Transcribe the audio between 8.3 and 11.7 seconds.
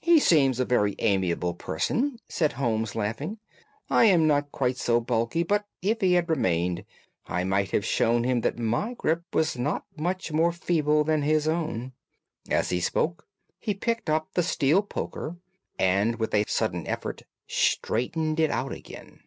that my grip was not much more feeble than his